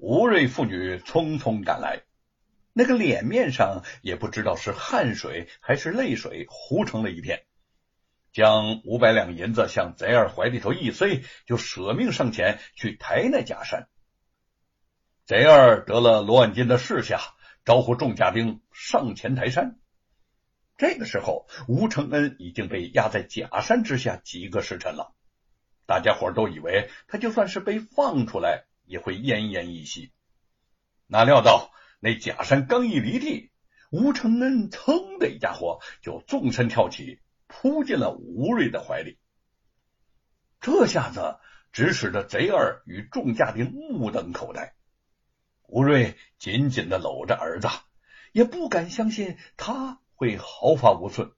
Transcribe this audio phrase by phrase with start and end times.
[0.00, 2.02] 吴瑞父女匆匆赶来，
[2.72, 7.42] 那个脸面上也不知道是汗水还是泪水糊成了一片，
[8.32, 13.88] 将五百两银子向贼儿怀里头一塞，就舍命上前去抬那假山。
[15.26, 17.20] 贼儿得了罗万金的示下，
[17.64, 19.80] 招呼众家丁上前抬山。
[20.76, 25.12] 这个时候，吴承恩已经被压在假山之下几个时辰了。
[25.86, 30.12] 大家伙都以为他就算是被放出来，也会奄奄一息。
[31.06, 33.52] 哪料到那假山刚一离地，
[33.90, 39.18] 吴承恩噌的一家伙就纵身跳起，扑进了吴瑞的怀里。
[40.60, 41.38] 这下子
[41.70, 44.74] 指使得贼儿与众家丁目瞪口呆。
[45.62, 47.68] 吴瑞紧紧的搂着儿子，
[48.32, 51.32] 也不敢相信他会毫发无损。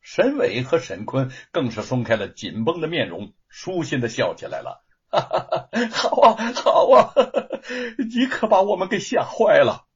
[0.00, 4.84] 沈伟和沈坤更是松开了紧绷的面容，舒心的笑起来了。
[5.10, 7.12] 哈哈哈，好啊，好啊，
[7.98, 9.86] 你可把我们给吓坏了。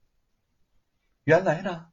[1.24, 1.86] 原来呢，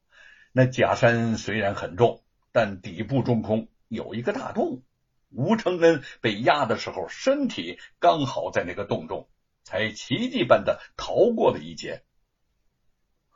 [0.52, 4.83] 那假山虽然很重，但底部中空，有一个大洞。
[5.30, 9.30] 吴承恩被压的时候，身体刚好在那个洞中。
[9.63, 12.03] 才奇迹般的逃过了一劫，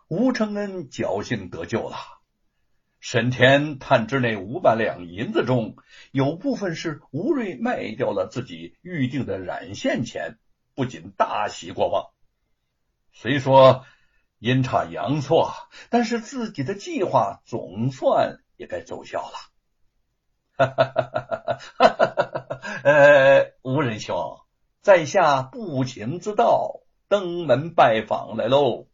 [0.07, 1.95] 吴承恩侥幸得救了。
[2.99, 5.75] 沈田探知那五百两银子中
[6.11, 10.37] 有部分是吴瑞卖掉了自己预定的染线钱，
[10.73, 12.11] 不仅大喜过望。
[13.11, 13.85] 虽说
[14.39, 15.53] 阴差阳错，
[15.89, 19.37] 但是自己的计划总算也该奏效了。
[20.57, 22.59] 哈哈哈哈哈！
[22.83, 24.39] 呃，吴仁兄。
[24.81, 28.87] 在下不请自到，登门拜访来喽。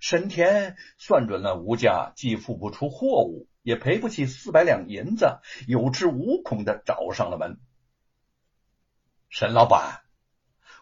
[0.00, 7.58] 沈田算准了吴家既付不出货物，也赔不起四百两银子，有恃无恐的找上了门。
[9.28, 10.02] 沈老板，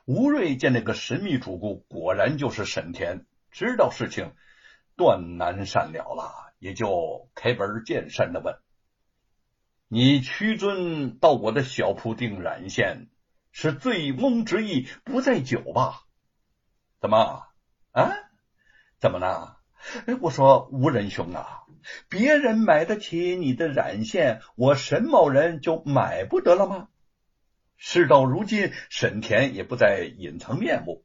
[0.04, 4.32] 吴瑞见那个神秘主顾果然就是沈田，知道事情
[4.96, 8.58] 断难善了了，也就开门见山的问
[9.88, 13.08] ：“你屈尊到我的小铺订染线？”
[13.56, 16.02] 是醉翁之意不在酒吧？
[17.00, 17.46] 怎么
[17.92, 18.10] 啊？
[19.04, 19.58] 怎么了？
[20.06, 21.64] 哎，我说吴仁兄啊，
[22.08, 26.88] 别人买得起你的染线，我沈某人就买不得了吗？
[27.76, 31.04] 事到如今，沈田也不再隐藏面目。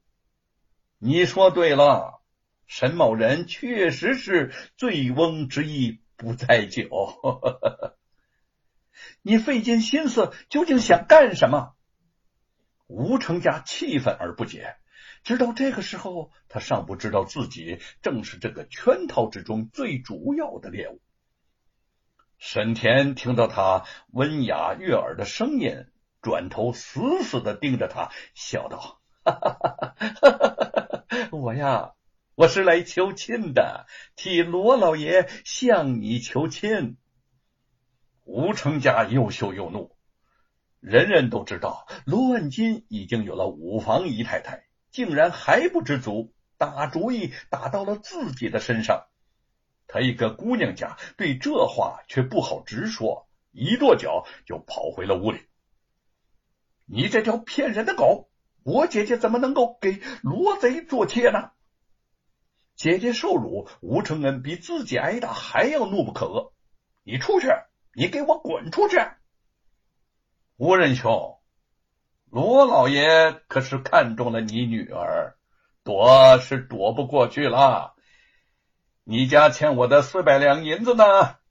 [0.97, 2.21] 你说对了，
[2.67, 6.87] 沈某人确实是醉翁之意不在酒。
[9.21, 11.73] 你费尽心思，究竟想干什么？
[12.87, 14.77] 吴成家气愤而不解，
[15.23, 21.01] 直到这个时候，他尚不知道自己正是这个圈套之中最主要的猎物。
[22.37, 25.85] 沈田听到他温雅悦耳的声音，
[26.21, 31.91] 转头死死的盯着他，笑道：“哈哈哈我呀，
[32.35, 36.97] 我是来求亲的，替罗老爷向你求亲。”
[38.23, 39.95] 吴成家又羞又怒。
[40.79, 49.07] 人人都知道，罗万金已经有了五房姨太太，竟然还不知足，打主意打到了自己的身上。
[49.87, 55.47] 他一个姑娘家，对这话却不好直说，一跺脚就跑回了屋里。
[56.85, 58.29] 你这条骗人的狗！
[58.63, 61.51] 我姐姐怎么能够给罗贼做妾呢？
[62.75, 66.51] 姐姐受辱，吴承恩比自己挨打还要怒不可遏。
[67.03, 67.47] 你出去！
[67.93, 68.97] 你给我滚出去！
[70.57, 71.38] 吴仁兄，
[72.31, 75.35] 罗老爷可是看中了你女儿，
[75.83, 77.95] 躲是躲不过去了。
[79.03, 81.03] 你家欠我的四百两银子呢，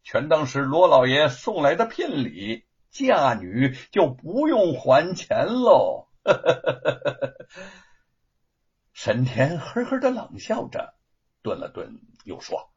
[0.04, 6.06] 全当是罗老爷送来的聘礼，嫁女就不用还钱喽。
[8.92, 10.94] 沈田呵呵的冷笑着，
[11.42, 12.70] 顿了顿，又说：“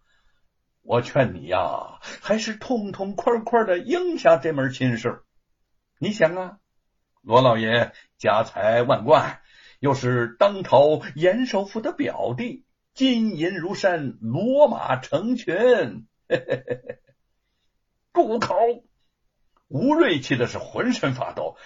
[0.81, 5.21] 我劝你呀，还是痛痛快快的应下这门亲事。”
[5.99, 6.57] 你想啊，
[7.21, 9.41] 罗老爷家财万贯，
[9.79, 12.65] 又是当朝严首府的表弟，
[12.95, 16.07] 金银如山，骡马成群。
[18.11, 18.55] 住口！
[19.67, 21.57] 吴瑞气的是浑身发抖。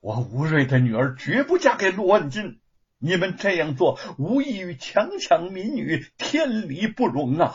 [0.00, 2.60] 我吴瑞的女儿绝不嫁给罗万金，
[2.98, 7.54] 你们这样做无异于强抢民女，天理不容啊！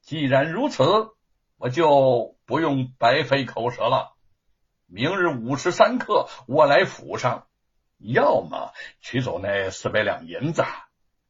[0.00, 0.82] 既然如此，
[1.58, 4.13] 我就不用白费口舌了。
[4.94, 7.48] 明日午时三刻，我来府上，
[7.98, 10.62] 要么取走那四百两银子，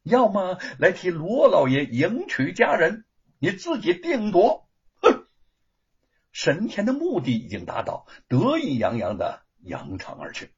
[0.03, 3.07] 要么来替罗老爷迎娶佳人，
[3.39, 4.69] 你自己定夺。
[5.01, 5.25] 哼！
[6.31, 10.51] 沈田的目的已经达到，得意洋洋的扬长而去。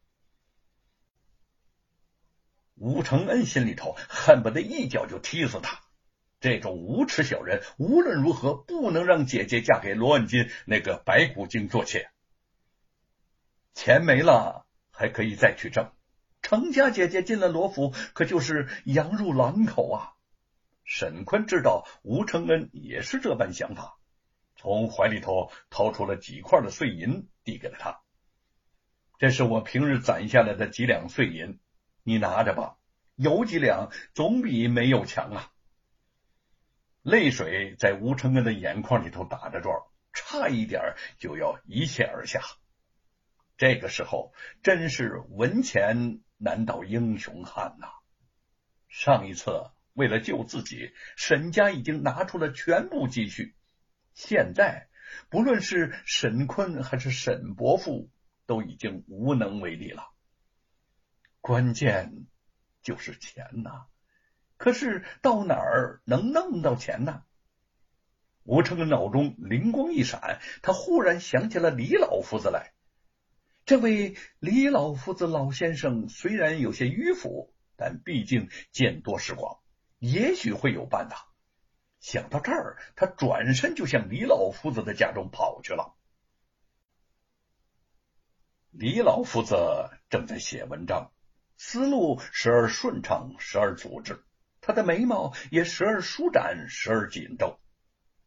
[2.75, 5.79] 吴承恩心里头恨不得一脚就踢死他。
[6.41, 12.11] 这种无耻小人，无论如何不能让姐姐嫁给罗万金那个白骨精做妾。
[13.77, 15.93] 钱没了还可以再去挣，
[16.41, 20.17] 程家姐姐进了罗府，可就是羊入狼口啊！
[20.83, 23.99] 沈坤知道吴承恩也是这般想法，
[24.57, 28.01] 从怀里头掏出了几块的碎银，递给了他。
[29.19, 31.61] 这是我平日攒下来的几两碎银，
[32.03, 32.79] 你拿着吧，
[33.15, 35.53] 有几两总比没有强啊！
[37.03, 39.77] 泪水在吴承恩的眼眶里头打着转，
[40.15, 42.41] 差一点就要一泻而下。
[43.57, 47.89] 这个时候真是文钱难倒英雄汉呐！
[48.89, 53.55] 上一次为了救自己，沈家已经拿出了全部积蓄，
[54.13, 54.89] 现在
[55.31, 58.11] 不论是沈坤还是沈伯父，
[58.45, 60.11] 都已经无能为力了。
[61.41, 62.27] 关键
[62.83, 63.87] 就是钱呐！
[64.59, 67.23] 可是到哪儿能弄到钱呢？
[68.43, 72.75] 吴成恩脑中灵光一闪，他忽然想起了李老夫子来。
[73.67, 79.59] 这位李老夫子老先生虽然有些迂腐，但毕竟见多识广，
[79.99, 81.35] 也许会有办法。
[81.99, 85.97] 想到这儿，他转身就向李老夫子的家中跑去了。
[88.71, 91.11] 李老夫子正在写文章，
[91.57, 94.23] 思路时而顺畅，时而阻滞，
[94.61, 97.59] 他的眉毛也时而舒展，时而紧皱。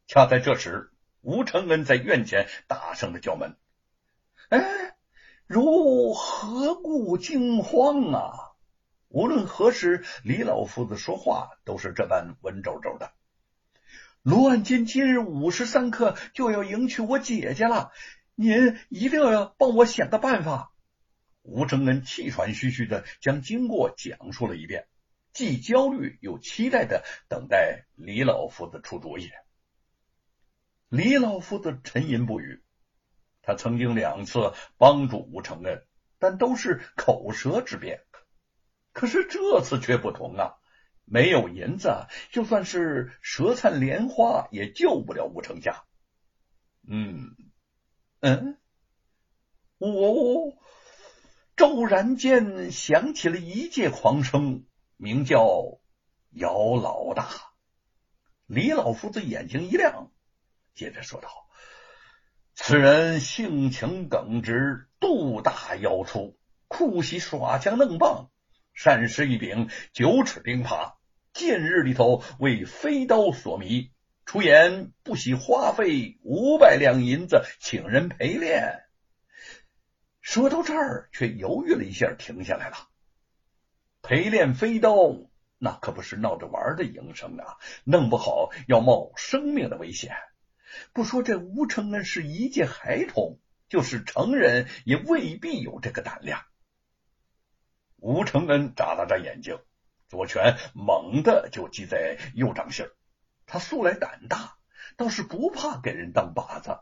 [0.06, 0.92] 恰在这时，
[1.22, 3.56] 吴承恩在院前大声的叫门
[4.50, 4.88] ：“哎！”
[5.50, 8.34] 如何故惊慌啊？
[9.08, 13.14] 无论何时，李老夫子说话都是这般文绉绉的。
[14.22, 17.92] 罗万金今日午时三刻就要迎娶我姐姐了，
[18.36, 20.72] 您一定要帮我想个办法。
[21.42, 24.86] 吴承恩气喘吁吁的将经过讲述了一遍，
[25.34, 29.32] 既焦虑又期待的等待李老夫子出主意。
[30.90, 32.62] 李老夫子沉吟不语。
[33.50, 35.84] 他曾经两次帮助吴承恩，
[36.20, 38.06] 但都是口舌之辩。
[38.94, 40.54] 可是这次却不同啊！
[41.06, 45.84] 没有银子，就算是舌灿莲花也救不了吴承家。
[46.88, 47.36] 嗯
[48.20, 48.60] 嗯，
[49.80, 50.54] 我
[51.56, 55.80] 骤然间想起了一介狂生，名叫
[56.30, 57.28] 姚老大。
[58.46, 60.12] 李老夫子眼睛一亮，
[60.76, 61.49] 接着说道。
[62.62, 68.30] 此人性情耿直，肚大腰粗，酷喜耍枪弄棒，
[68.74, 70.96] 善使一柄九尺钉耙。
[71.34, 73.92] 近日里头为飞刀所迷，
[74.26, 78.84] 出言不惜花费五百两银子请人陪练。
[80.20, 82.76] 说到这儿，却犹豫了一下，停下来了。
[84.02, 85.16] 陪练飞刀，
[85.58, 90.14] 那可不是闹着玩的营生啊，弄不好要冒生命的危险。
[90.94, 96.42] 不说这吴承恩是一介孩童，就是成人也未必有这个胆量。
[97.98, 99.60] 吴承恩眨了眨眼睛，
[100.08, 102.88] 左拳猛地就击在右掌心。
[103.46, 104.58] 他素来胆大，
[104.96, 106.80] 倒是不怕给人当靶子，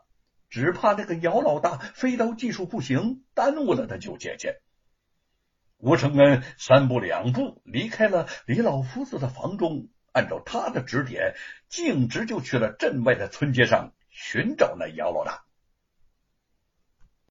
[0.48, 4.60] 只怕那个姚老大飞刀技术不行，耽误了他救姐姐。
[5.78, 9.88] 吴承恩三步两步离开了李老夫子的房中。
[10.12, 11.34] 按照他的指点，
[11.68, 15.44] 径直就去了镇外的村街上寻找那姚老大。